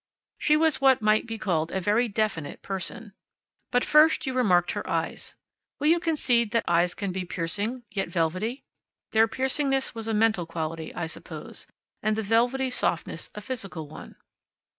She 0.39 0.57
was 0.57 0.81
what 0.81 1.03
might 1.03 1.27
be 1.27 1.37
called 1.37 1.71
a 1.71 1.79
very 1.79 2.07
definite 2.07 2.63
person. 2.63 3.13
But 3.69 3.85
first 3.85 4.25
you 4.25 4.33
remarked 4.33 4.71
her 4.71 4.89
eyes. 4.89 5.35
Will 5.79 5.89
you 5.89 5.99
concede 5.99 6.49
that 6.53 6.63
eyes 6.67 6.95
can 6.95 7.11
be 7.11 7.23
piercing, 7.23 7.83
yet 7.91 8.09
velvety? 8.09 8.63
Their 9.11 9.27
piercingness 9.27 9.93
was 9.93 10.07
a 10.07 10.13
mental 10.15 10.47
quality, 10.47 10.91
I 10.95 11.05
suppose, 11.05 11.67
and 12.01 12.15
the 12.15 12.23
velvety 12.23 12.71
softness 12.71 13.29
a 13.35 13.41
physical 13.41 13.87
one. 13.87 14.15